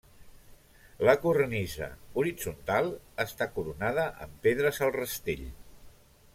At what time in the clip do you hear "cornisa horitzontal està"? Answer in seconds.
1.25-3.49